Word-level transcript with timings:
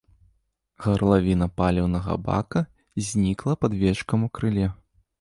Гарлавіна 0.85 1.47
паліўнага 1.61 2.17
бака 2.31 2.65
знікла 3.11 3.53
пад 3.63 3.81
вечкам 3.87 4.19
у 4.31 4.35
крыле. 4.41 4.67